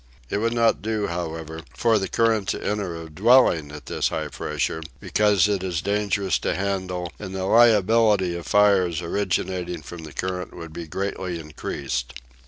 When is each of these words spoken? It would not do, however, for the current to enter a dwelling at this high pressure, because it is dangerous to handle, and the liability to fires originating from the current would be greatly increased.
It 0.31 0.39
would 0.39 0.53
not 0.55 0.81
do, 0.81 1.05
however, 1.05 1.61
for 1.75 1.99
the 1.99 2.07
current 2.07 2.47
to 2.47 2.63
enter 2.67 2.99
a 2.99 3.07
dwelling 3.07 3.71
at 3.71 3.85
this 3.85 4.07
high 4.07 4.29
pressure, 4.29 4.81
because 4.99 5.47
it 5.47 5.61
is 5.61 5.79
dangerous 5.79 6.39
to 6.39 6.55
handle, 6.55 7.13
and 7.19 7.35
the 7.35 7.43
liability 7.45 8.33
to 8.33 8.41
fires 8.41 9.03
originating 9.03 9.83
from 9.83 10.03
the 10.03 10.11
current 10.11 10.55
would 10.57 10.73
be 10.73 10.87
greatly 10.87 11.39
increased. 11.39 12.13